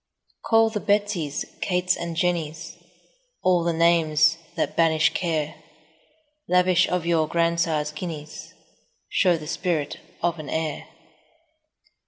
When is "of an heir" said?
10.23-10.87